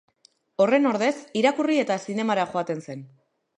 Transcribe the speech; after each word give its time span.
Horren 0.63 0.87
ordez, 0.91 1.11
irakurri 1.43 1.79
eta 1.83 1.99
zinemara 2.09 2.49
joaten 2.55 2.85
zen. 2.89 3.07